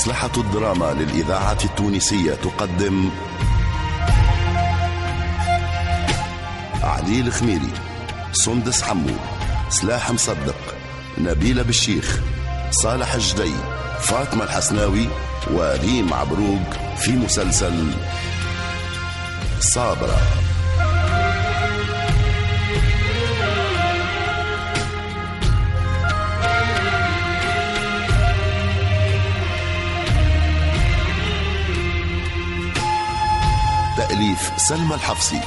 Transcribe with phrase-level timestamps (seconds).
[0.00, 3.10] مصلحة الدراما للإذاعة التونسية تقدم
[6.82, 7.72] علي الخميري
[8.32, 9.14] سندس حمو
[9.68, 10.74] سلاح مصدق
[11.18, 12.20] نبيلة بالشيخ
[12.70, 13.54] صالح الجدي
[14.00, 15.08] فاطمة الحسناوي
[15.50, 17.90] وريم عبروق في مسلسل
[19.60, 20.39] صابرة.
[34.20, 35.40] تأليف سلمى الحفصي.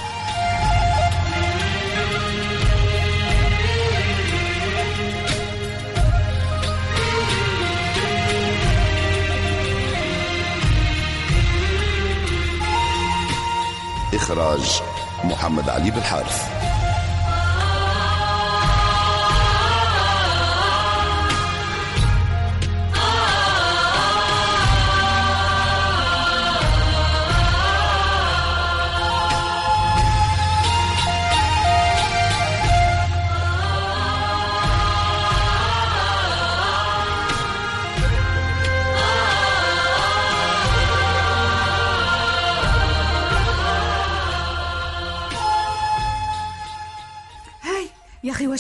[14.14, 14.82] إخراج
[15.24, 16.73] محمد علي بالحارث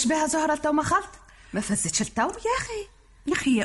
[0.04, 1.10] واش بها زهرة تو ما خلط
[1.54, 2.28] ما فزتش التو يا
[2.60, 2.88] أخي.
[3.28, 3.58] يا أخي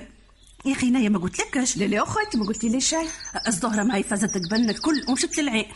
[0.64, 3.08] يا أخي نايا ما قلت لكش لا لا اخوتي ما قلتي لي شيء
[3.46, 5.66] الزهرة معي فازت قبلنا الكل ومشت للعين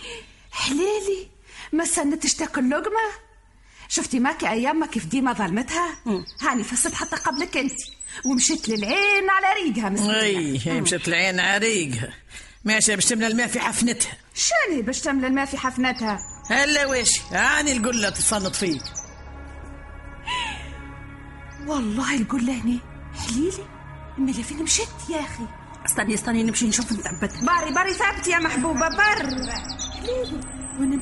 [0.52, 1.28] حليلي
[1.72, 3.12] ما سنتش تاكل لقمة؟
[3.88, 5.96] شفتي ماكي أيام كيف ديما ظلمتها؟
[6.40, 7.80] هاني فزت حتى قبلك أنت.
[8.24, 10.20] ومشيت للعين على ريقها مسكينة.
[10.20, 12.14] أي مشت العين عريقها
[12.64, 14.16] ماشي باش تملى الماء في حفنتها.
[14.34, 16.18] شاني باش تملى الماء في حفنتها؟
[16.50, 18.82] هلا واش هاني القلة تصنط فيك.
[21.66, 22.78] والله القول هني.
[23.14, 23.52] حليلي
[24.18, 25.44] ملي فين مشيت يا أخي.
[25.86, 29.26] استني استني نمشي نشوف نثبت باري باري ثابت يا محبوبة بر
[30.00, 30.40] حليلي
[30.80, 30.96] وأنا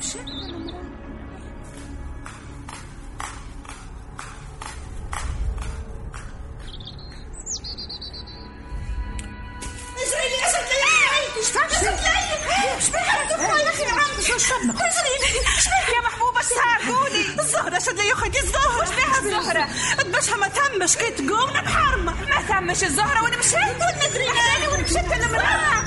[17.91, 18.81] الزهره شد لي أختي الزهرة.
[18.81, 19.67] وش بها الزهرة؟
[20.03, 20.97] تبشها ما تمش.
[20.97, 23.53] كي تقوم محرمه ما ثمش الزهرة وأنا مشيت.
[23.55, 25.81] وندري أنا وأنا مشيت أنا مرا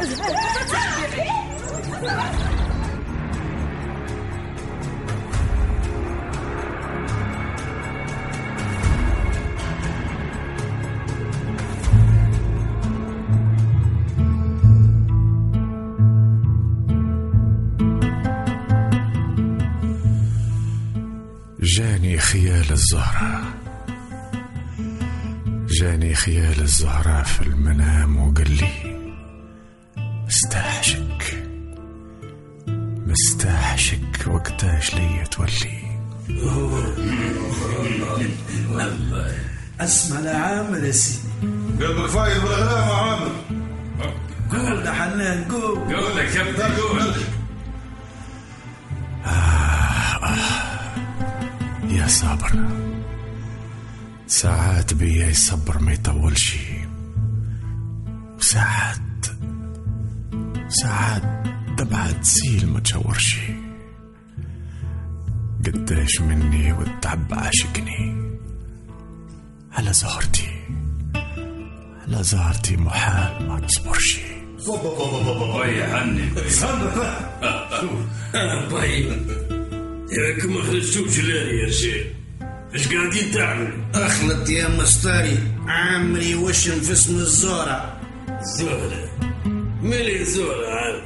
[22.94, 23.55] الزهرة
[25.69, 28.97] جاني خيال الزهرة في المنام وقال لي
[30.27, 31.44] مستحشك
[33.06, 35.84] مستحشك وقتاش لي تولي؟
[39.81, 41.28] أسمع لعامر يا سيدي.
[41.81, 43.32] قلبك فايز بالغلام يا عامر.
[44.53, 45.94] قول يا حنان قول.
[45.94, 47.15] قول لك يا قول.
[52.04, 52.53] يا صابر.
[54.26, 56.56] ساعات بيا يصبر ما يطولش.
[58.38, 59.26] وساعات
[60.69, 61.22] ساعات
[61.78, 63.41] دمعة تسيل ما تشورش.
[65.66, 68.31] قداش مني والتعب عاشقني.
[69.72, 70.50] على زهرتي
[72.03, 74.20] على زهرتي محال ما نصبرش.
[74.69, 76.31] وي عني
[78.70, 79.17] باي
[80.19, 82.05] ياك ما خرجتوش لاني يا رجال
[82.75, 85.38] اش قاعدين تعملوا؟ اخلط يا مستاري.
[85.69, 88.00] عمري وشم في اسم الزهرة
[88.58, 89.11] زهرة
[89.82, 91.02] مالي الزهرة عاد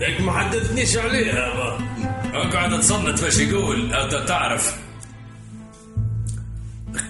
[0.00, 1.78] ياك ما حدثنيش عليها با
[2.34, 4.76] اقعد تصنت باش يقول انت تعرف.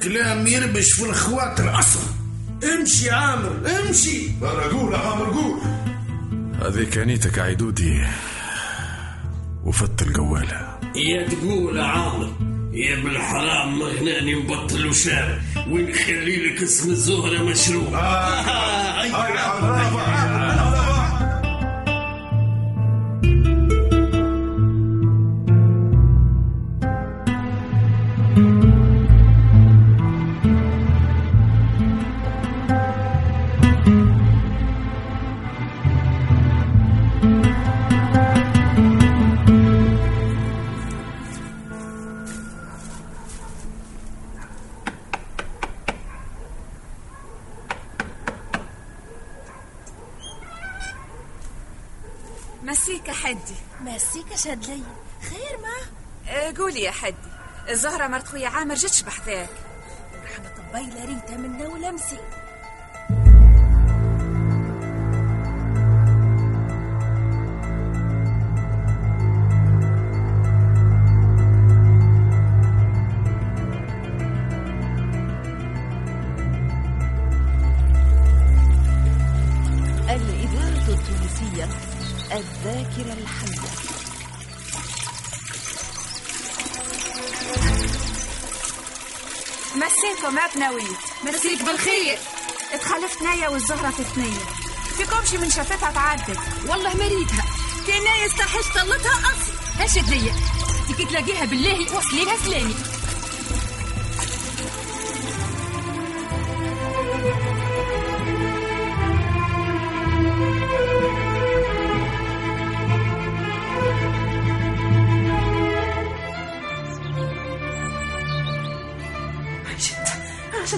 [0.02, 2.02] كلام يربش في الخواطر أصلا
[2.64, 4.28] امشي عامر امشي.
[4.42, 5.60] أنا قول يا عامر قول.
[6.62, 8.04] هذيك انيتك عيدودي.
[9.64, 10.73] وفت القوالة.
[10.96, 12.31] يا تقول عامر
[12.73, 15.38] يا ابن الحرام مغناني مبطل وشاب
[15.70, 20.33] ونخلي لك اسم الزهرة مشروع هاي هاي مسيك
[54.44, 54.82] شاد لي
[55.31, 55.76] خير ما؟
[56.32, 57.14] آه، قولي يا حدي
[57.69, 59.49] الزهرة مرت خويا عامر جتش بحذاك.
[60.25, 62.19] رحمة طبيلة ريتها منا ولمسي
[90.34, 92.19] مسيكم ما بنويت مسيك بالخير.
[92.72, 94.44] اتخلفت نايا والزهرة في ثنية
[94.96, 96.38] فيكمش من شافتها تعدت.
[96.69, 97.44] والله مريدها
[97.86, 99.52] كان يستحش طلتها أصل.
[99.78, 100.34] هشد ليا.
[100.88, 102.75] تيجي تلاقيها بالله وصلي لها سلامي.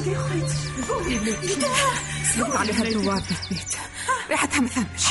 [0.07, 0.49] لي
[2.35, 3.77] سلمت عليها الدوار في البيت
[4.31, 5.07] ريحتها مثمش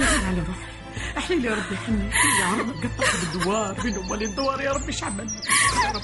[0.00, 0.68] على روحي
[1.18, 2.10] احلي لي يا ربي حني
[2.40, 5.28] يا رب قطعت بالدوار بين امال الدوار يا ربي شعبان
[5.84, 6.02] يا رب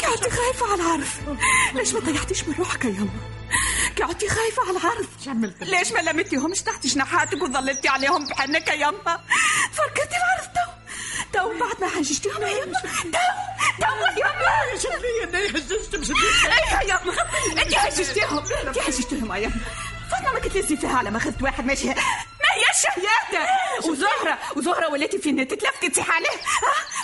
[0.00, 1.20] قعدتي خايفة على العرف
[1.74, 3.10] ليش ما طيحتيش من روحك يا يما
[4.00, 9.20] قعدتي خايفة على العرف عملت ليش ما لميتيهمش تحت جناحاتك وظللتي عليهم بحنك يا يما
[9.76, 9.82] تو
[11.58, 13.18] تو بعد ما حججتيهم يا يما تو
[13.80, 13.86] تو
[14.20, 16.16] يا يما شلي اني هززت بسديد
[16.46, 18.76] إيه يا يما انت هججتيهم انت
[19.36, 19.52] يا يما
[20.10, 21.86] فاطمة ما كنت لسي فيها على ما اخذت واحد ماشي.
[21.86, 23.48] ما هي شهياتة
[23.90, 26.28] وزهرة وزهرة وليتي في النت تلفتي تصيح عليه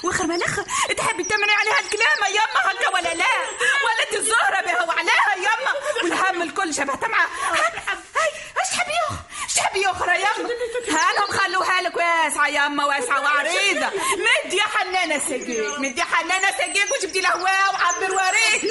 [0.05, 0.63] واخر ما الآخر
[0.97, 3.25] تحبي تمنعي عليها الكلام يا يما هكا ولا لا؟
[3.85, 5.73] ولت الزهرة بها وعليها يا يما
[6.03, 6.73] والهم الكل
[8.17, 8.31] هاي
[8.71, 10.49] تحبي يخ إيش تحبي أخرى يا يما
[10.89, 13.48] هانهم خلوها لك واسعة يا يما واسعة وعريضة.
[13.95, 18.68] مد يا حنانة سقيك مد يا حنانة سقيك وجبتي له هوا وعبر وريك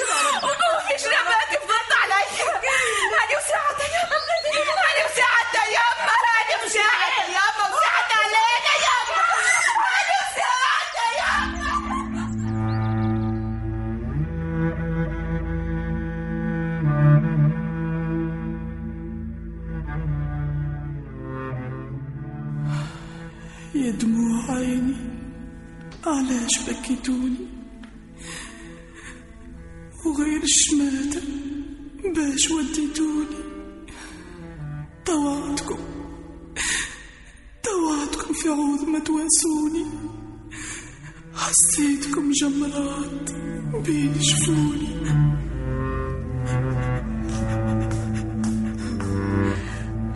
[23.84, 24.96] يا دموع عيني.
[26.06, 27.36] علاش بكيتوني؟
[30.06, 31.20] وغير الشماتة
[32.14, 33.38] باش وديتوني.
[35.06, 35.78] طوعتكم
[37.64, 39.86] طوعتكم في عوض ما تواسوني
[41.34, 43.30] حسيتكم جمرات
[43.86, 44.88] بين جفوني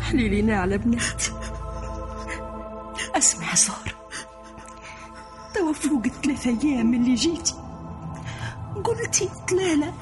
[0.00, 1.32] حليلي على بناتي
[5.82, 7.54] فوق الثلاث أيام اللي جيتي
[8.84, 9.94] قلتي طلالة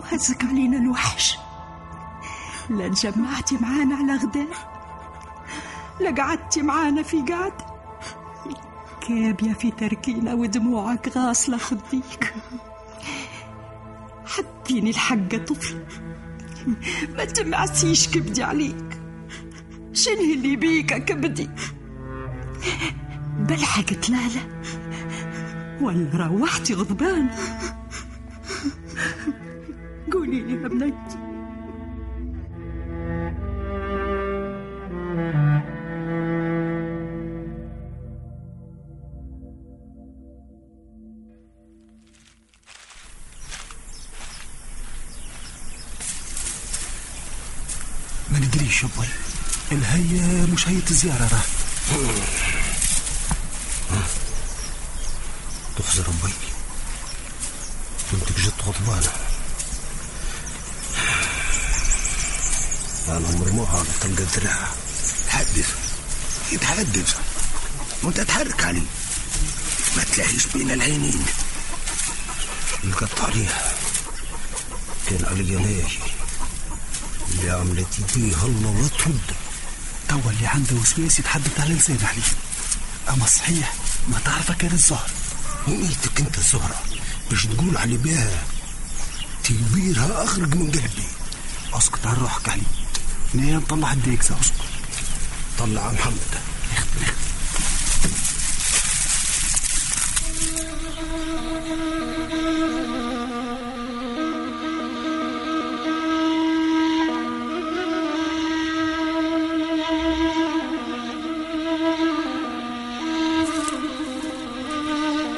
[0.00, 1.38] وهزك علينا الوحش.
[2.70, 4.46] لا تجمعتي معانا على غدا
[6.00, 7.52] لا قعدتي معانا في قعد.
[9.00, 12.34] كابية في تركينا ودموعك غاصلة خديك
[14.26, 15.84] حديني الحق طفل.
[17.16, 19.00] ما تمعسيش كبدي عليك.
[19.92, 21.50] شنو اللي بيك كبدي؟
[23.38, 24.40] بلحقت لالا
[25.80, 27.28] ولا روحتي غضبان.
[30.12, 31.16] قولي لي يا بنيتي
[48.30, 49.08] ما ندريش يا
[49.72, 51.46] الهيا مش هيئة الزيارة راه.
[64.10, 64.68] الذراع
[65.28, 65.74] تحدث
[66.52, 67.16] يتحدث.
[68.02, 68.86] وأنت تحرك عليه
[69.96, 71.24] ما تلاقيش بين العينين.
[72.84, 73.72] القط عليها
[75.10, 75.98] كان علي ناجي
[77.30, 79.20] اللي عملت يديه الله لا ترد
[80.08, 82.32] توا اللي عنده وسواس يتحدث على لسان عليه
[83.08, 83.74] أما صحيح
[84.08, 85.10] ما تعرفه كان الزهر.
[85.68, 86.82] وميتك أنت الزهرة.
[87.30, 88.44] باش تقول علي بها
[89.44, 91.08] تكبيرها أخرج من قلبي.
[91.72, 92.62] اسكت على روحك علي.
[93.34, 94.64] منين نطلع الديكسة اصبر
[95.58, 97.16] طلع محمد نخت نخت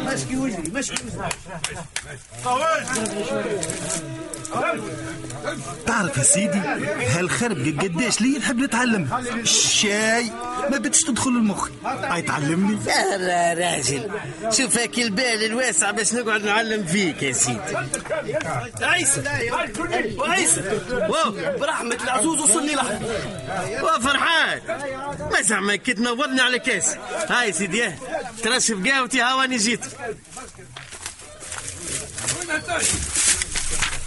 [0.07, 1.29] مشكي وجهي مشكي وجهي
[2.45, 2.85] طويل
[5.99, 6.59] تعرف يا سيدي
[7.07, 10.25] هالخرب قداش لي نحب نتعلم الشاي
[10.71, 11.69] ما بدش تدخل المخ.
[11.85, 14.11] هاي تعلمني؟ يا راجل.
[14.51, 17.61] شوف هاك البال الواسع باش نقعد نعلم فيك يا سيدي.
[18.81, 19.23] عيسى
[20.21, 20.81] عيسى.
[20.91, 23.01] واو برحمة العزوز وصلني لحظة.
[23.83, 24.61] وفرحان
[25.33, 26.97] ما زعما كي تنورني على كاس.
[27.29, 27.95] هاي سيدي آه.
[28.43, 29.81] ترشف قهوتي هواني جيت.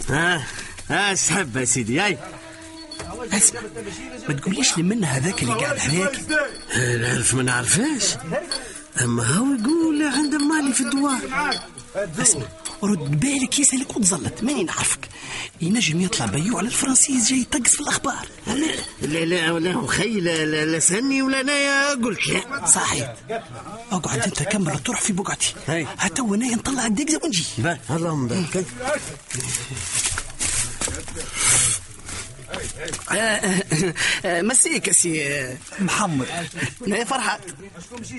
[0.08, 0.46] ها
[0.92, 2.18] ها سحب يا سيدي هاي.
[3.32, 3.60] اسمع
[4.28, 6.20] ما تقوليش لي من هذاك اللي قاعد هناك
[7.00, 8.14] نعرف ما نعرفهاش.
[9.00, 11.20] أما هو يقول عنده مالي في الدوار.
[12.22, 12.42] اسمع
[12.82, 15.08] رد بالك يسألك وتزلط ماني نعرفك.
[15.60, 18.28] ينجم يطلع بيوع على الفرنسيس جاي يطقس في الأخبار.
[19.02, 23.14] لا لا لا خي لا, لا, لا سني ولا أنا قلت لا صحيح.
[23.92, 25.54] أقعد أنت كمل تروح في بقعتي.
[25.66, 25.86] هاي.
[25.98, 27.44] حتى وأنا نطلع الدقزة ونجي.
[27.90, 28.66] اللهم بارك
[34.24, 36.26] مسيك يا سي محمد.
[36.86, 37.40] يا فرحات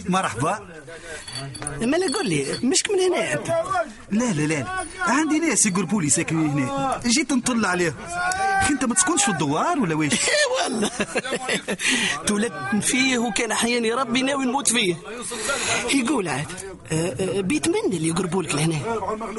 [0.10, 0.60] مرحبا.
[1.82, 3.34] ما لا قول لي مشك من هنا.
[3.34, 3.48] انت
[4.12, 4.66] لا لا لا.
[5.00, 7.02] عندي ناس يقربوا لي ساكنين هنا.
[7.06, 7.94] جيت نطل عليهم
[8.62, 10.14] أخي انت ما تسكنش في الدوار ولا ويش
[10.64, 10.92] والله.
[12.28, 14.96] تولدت فيه وكان احياني ربي ناوي نموت فيه.
[15.94, 16.46] يقول عاد
[16.92, 18.76] آه، آه، بيت من اللي يقربوا لك لهنا؟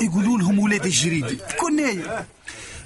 [0.03, 1.39] يقولوا لهم ولاد الجريدي.
[1.59, 2.25] كنا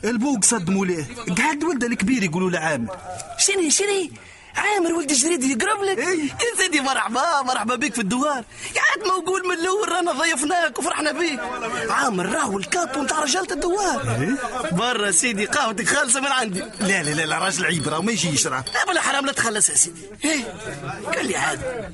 [0.05, 1.07] البوق صد مولاه
[1.39, 2.97] قعد ولده الكبير يقولوا له عامر.
[3.39, 4.13] شني شني
[4.57, 8.45] عامر ولد الجريد يقرب لك؟ يا سيدي مرحبا مرحبا بك في الدوار.
[8.75, 11.41] قاعد موجود من الأول رانا ضيفناك وفرحنا بيك.
[11.91, 14.37] عامر راهو الكابو نتاع رجالة الدوار.
[14.73, 16.61] برا سيدي قهوتك خالصة من عندي.
[16.61, 19.75] لا لا لا, لا راجل عيب راه ما يجي يشرب بلا حرام لا تخلص يا
[19.75, 20.03] سيدي.
[20.25, 20.45] إيه
[21.15, 21.93] قال لي عاد.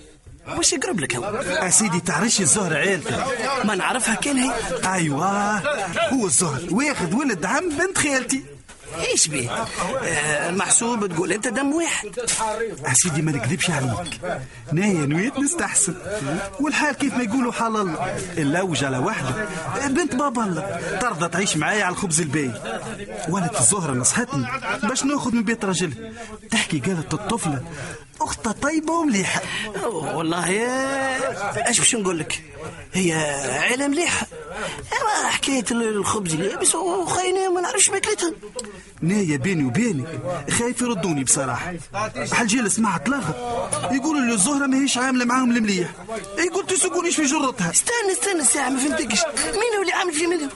[0.48, 3.24] واش يقرب لك هو؟ يا سيدي تعرفش الزهر عيلته
[3.64, 4.52] ما نعرفها كان هي؟
[4.92, 5.58] أيوه
[6.08, 6.62] هو الزهر.
[6.70, 8.42] واخد ولد عم بنت خالتي.
[9.12, 12.08] إيش بيه؟ آه المحسوب تقول أنت دم واحد.
[12.92, 14.20] سيدي ما نكذبش عليك
[14.72, 15.94] نايا نويت نستحسن.
[16.60, 18.16] والحال كيف ما يقولوا حال الله.
[18.38, 19.48] نلوج على واحدة
[19.86, 20.80] بنت بابا الله.
[21.00, 22.52] ترضى تعيش معايا على الخبز اليابس
[23.28, 24.46] ولد الزهرة نصحتني
[24.82, 26.12] باش ناخذ من بيت راجلها
[26.50, 27.60] تحكي قالت الطفلة
[28.20, 29.42] أختها طيبة ومليحة.
[29.92, 32.42] والله يا إيش باش نقول لك؟
[32.92, 33.12] هي
[33.58, 34.26] عيلة مليحة.
[34.92, 38.32] أما حكاية الخبز اليابس وخينا ما نعرفش ماكلتها.
[39.02, 40.20] نايا بيني وبينك.
[40.50, 41.74] خايف يردوني بصراحة.
[42.32, 43.34] حالجيل سمعت لغط
[43.92, 45.88] يقولوا لي الزهرة ماهيش عاملة معاهم المليح.
[46.38, 47.70] يقول تسوقونيش في جرتها.
[47.70, 49.20] استنى استنى ساعة ما فهمتكش.
[49.44, 50.50] مين هو اللي عامل في منهم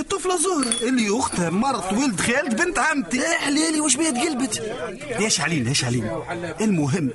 [0.00, 0.88] في طفلة زهرة.
[0.88, 3.16] اللي أختها مرت ولد خالد بنت عمتي.
[3.16, 4.58] يا حليلي وش بيها تقلبت؟
[5.20, 6.22] إيش علينا إيش علينا؟
[6.60, 7.10] المهم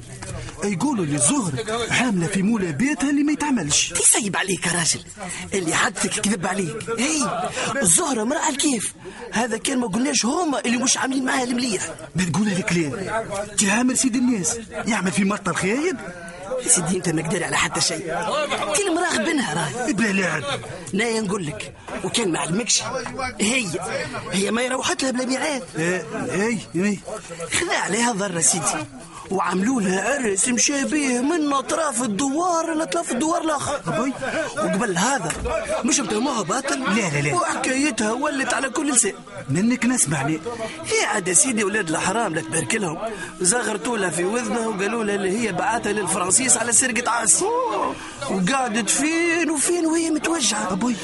[0.64, 3.90] يقولوا لي زهرة حاملة في مولا بيتها اللي ما يتعملش.
[3.90, 5.00] تسيب عليك يا راجل.
[5.54, 6.90] اللي حدثك كذب عليك.
[7.00, 7.24] اي
[7.82, 8.94] الزهرة مرأة الكيف.
[9.32, 11.90] هذا كان ما قلناش هما اللي مش عاملين معاها المليح.
[12.16, 13.24] ما تقولها لك ليه؟
[13.58, 15.98] تعامل سيد الناس يعمل في مرته الخايب؟
[16.68, 18.00] سيدي انت ما على حتى شيء.
[18.78, 19.94] كل مراغب بينها راهي.
[19.94, 20.44] بلاد
[20.94, 22.84] نايا نقول لك وكان ما علمكش.
[23.42, 23.66] هي
[24.32, 25.64] هي ما يروحت لها بلا ميعاد.
[25.76, 27.00] اي اي
[27.52, 28.86] خذا عليها ضرة سيدي.
[29.32, 33.80] وعملوا لها عرس مشابه من أطراف الدوار لاطراف الدوار الآخر.
[34.58, 35.32] وقبل هذا
[35.86, 37.36] مش متهموها باطل؟ لا لا لا.
[37.36, 39.14] وحكايتها ولت على كل لسان
[39.50, 40.40] منك نسمعني.
[40.86, 42.98] هي عاد سيدي ولاد الحرام لا تبارك لهم.
[43.42, 47.44] زغرتوا لها في وذنها وقالوا لها اللي هي بعتها للفرنسيس على سرقة عاس
[48.32, 50.96] وقعدت فين وفين وهي متوجعة أبوي.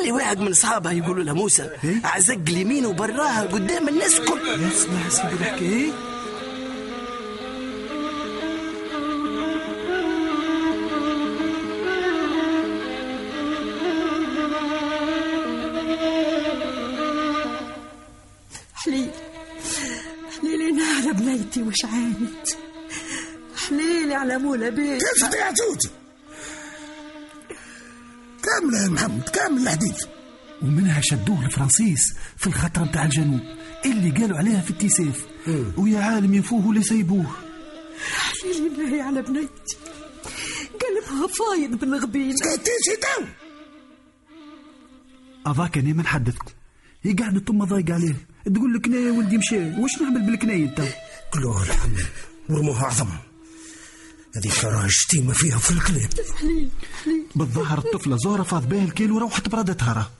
[0.00, 1.70] للي واحد من أصحابها يقولوا لها موسى
[2.04, 5.90] عزق اليمين وبراها قدام الناس الكل اسمع سيدي الحكاية
[24.38, 25.90] مولا بيت كيف يا توتي
[28.42, 30.04] كاملة يا محمد كامل الحديث
[30.62, 33.40] ومنها شدوه الفرنسيس في الخطرة متاع الجنوب
[33.84, 35.26] اللي قالوا عليها في التيساف
[35.76, 37.26] ويا عالم ينفوه ولا يسيبوه.
[38.12, 39.76] حليلي ناهي على بنيتي
[40.80, 42.36] قلبها فايض بالغبين.
[42.36, 43.24] سكتيش تو.
[45.46, 46.52] أضاك أنا ما نحدثكم
[47.02, 48.16] هي قاعدة ثم ضايق عليه.
[48.54, 50.82] تقول لك نايا ولدي مشى واش نعمل بالكناية انت
[51.32, 52.04] كلوه الحمل
[52.48, 53.08] ورموها عظم.
[54.38, 56.08] هذيك راه شتيمة فيها في حليل
[57.34, 60.10] بالظاهر الطفلة زهرة فاض بها الكيل وروحت برادتها راه.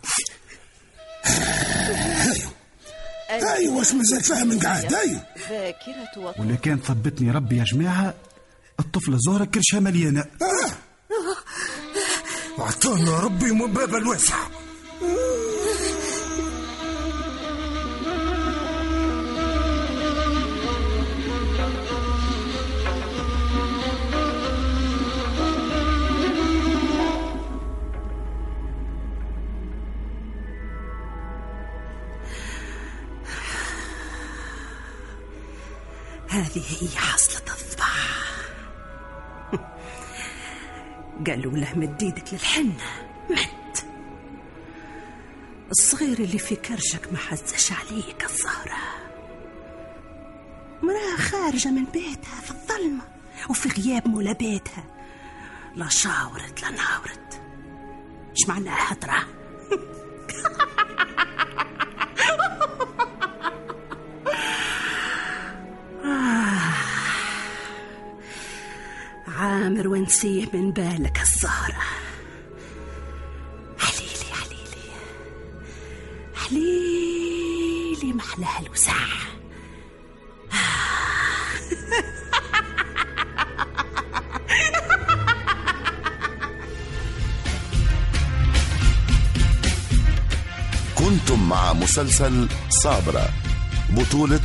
[3.30, 3.76] أيوه.
[3.76, 5.22] واش مازال فاهم قاعد أيوه.
[5.50, 6.40] ذاكرة وطن.
[6.42, 8.14] ولا كان ثبتني ربي يا جماعة
[8.80, 10.24] الطفلة زهرة كرشها مليانة.
[12.58, 14.36] أعطانا ربي من باب الواسع.
[36.38, 37.88] هذه هي حصلة الضباع
[41.26, 42.84] قالوا له مد إيدك للحنة.
[43.30, 43.86] مت
[45.70, 48.76] الصغير اللي في كرشك ما حزش عليك الزهرة
[50.82, 53.02] مراه خارجة من بيتها في الظلمة
[53.50, 54.84] وفي غياب مولا بيتها.
[55.76, 57.40] لا شاورت لا ناورت.
[58.30, 59.18] إيش معناها حضرة
[69.68, 71.82] عامر ونسيه من بالك الزهرة.
[73.78, 74.88] حليلي حليلي.
[76.34, 78.94] حليلي محلاها الوسع
[90.94, 93.28] كنتم مع مسلسل صابرة.
[93.90, 94.40] بطولة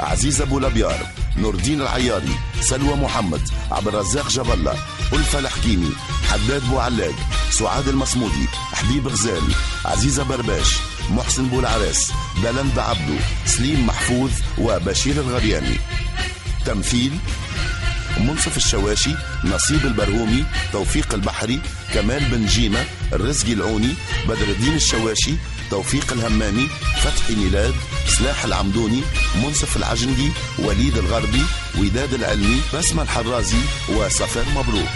[0.00, 1.06] عزيز أبو لبيار
[1.36, 2.49] نور الدين العياري.
[2.60, 4.74] سلوى محمد عبد الرزاق جبلة
[5.12, 5.92] ألفة الحكيمي
[6.30, 7.14] حداد بوعلاق
[7.50, 9.42] سعاد المصمودي حبيب غزال
[9.84, 10.76] عزيزة برباش
[11.10, 13.14] محسن بولعراس بلند عبدو
[13.46, 15.76] سليم محفوظ وبشير الغرياني
[16.66, 17.12] تمثيل
[18.20, 21.60] منصف الشواشي نصيب البرهومي توفيق البحري
[21.94, 23.94] كمال بن جيمة الرزقي العوني
[24.28, 25.34] بدر الدين الشواشي
[25.70, 26.68] توفيق الهمامي
[27.02, 27.74] فتحي ميلاد
[28.06, 29.02] سلاح العمدوني
[29.44, 31.42] منصف العجنقي وليد الغربي
[31.78, 34.88] وداد العلمي بسمة الحرازي وصفان مبروك.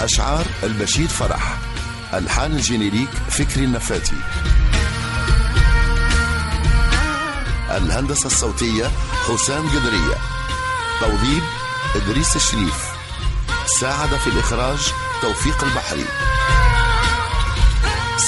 [0.00, 1.58] أشعار البشير فرح
[2.14, 4.16] ألحان الجينيريك فكري النفاتي.
[7.70, 8.90] الهندسة الصوتية
[9.28, 10.16] حسام قدرية
[11.00, 12.90] توظيف إدريس الشريف.
[13.80, 16.04] ساعد في الإخراج توفيق البحري.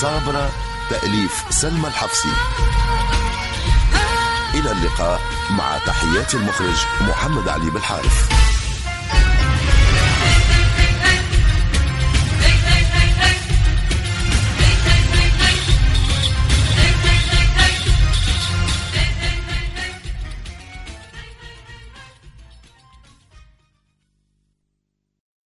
[0.00, 0.50] صابرة
[0.90, 2.32] تأليف سلمى الحفصي.
[4.54, 5.20] إلى اللقاء
[5.50, 8.28] مع تحيات المخرج محمد علي بالحارث.